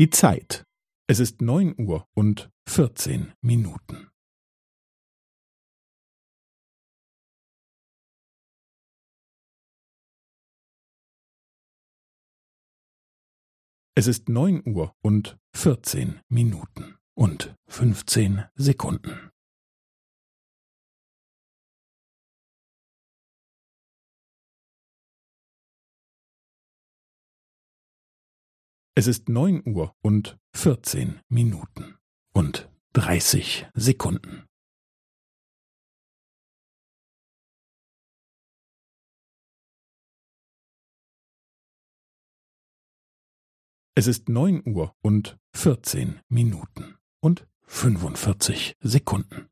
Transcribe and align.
Die 0.00 0.08
Zeit. 0.08 0.64
Es 1.10 1.20
ist 1.20 1.42
neun 1.42 1.78
Uhr 1.78 2.08
und 2.14 2.50
vierzehn 2.66 3.34
Minuten. 3.42 4.08
Es 13.94 14.06
ist 14.06 14.30
neun 14.30 14.66
Uhr 14.66 14.96
und 15.02 15.38
vierzehn 15.54 16.22
Minuten 16.30 16.96
und 17.14 17.54
fünfzehn 17.68 18.46
Sekunden. 18.54 19.29
Es 29.00 29.06
ist 29.06 29.30
neun 29.30 29.66
Uhr 29.66 29.96
und 30.02 30.38
vierzehn 30.52 31.22
Minuten 31.30 31.96
und 32.34 32.70
dreißig 32.92 33.66
Sekunden. 33.72 34.44
Es 43.94 44.06
ist 44.06 44.28
neun 44.28 44.62
Uhr 44.68 44.94
und 45.00 45.38
vierzehn 45.54 46.20
Minuten 46.28 46.98
und 47.20 47.48
fünfundvierzig 47.62 48.76
Sekunden. 48.80 49.49